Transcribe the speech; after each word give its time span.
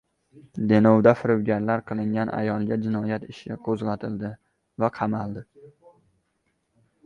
Denovda 0.69 1.11
firibgarlik 1.19 1.83
qilgan 1.91 2.33
ayolga 2.39 2.79
jinoyat 2.87 3.29
ishi 3.35 3.61
qo‘zg‘atildi 3.69 4.35